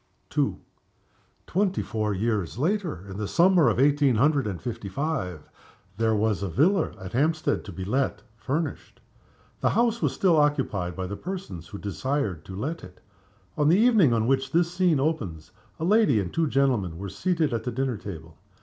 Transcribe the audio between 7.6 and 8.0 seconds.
to be